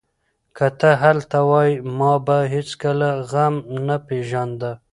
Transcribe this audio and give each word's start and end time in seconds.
که 0.57 0.67
ته 0.79 0.91
دلته 1.01 1.39
وای، 1.49 1.71
ما 1.97 2.13
به 2.25 2.37
هېڅکله 2.53 3.09
غم 3.31 3.55
نه 3.87 3.97
پېژانده. 4.07 4.71